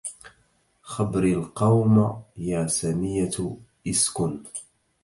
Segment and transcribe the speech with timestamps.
[0.81, 3.57] خبري القوم يا سمية
[3.87, 4.43] إسكن